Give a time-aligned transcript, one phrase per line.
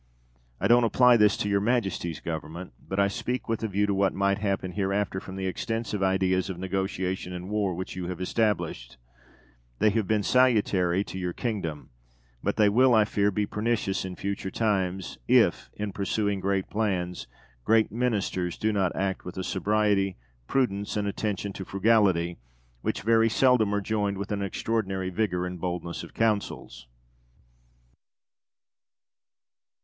[0.59, 3.93] I don't apply this to your Majesty's government; but I speak with a view to
[3.93, 8.19] what may happen hereafter from the extensive ideas of negotiation and war which you have
[8.19, 8.97] established:
[9.77, 11.91] they have been salutary to your kingdom;
[12.41, 17.27] but they will, I fear, be pernicious in future times, if in pursuing great plans
[17.63, 22.39] great Ministers do not act with a sobriety, prudence, and attention to frugality,
[22.81, 26.87] which very seldom are joined with an extraordinary vigour and boldness of counsels.